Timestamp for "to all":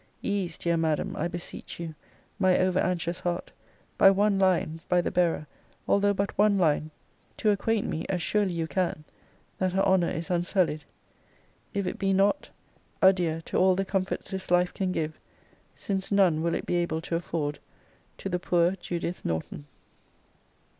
13.45-13.75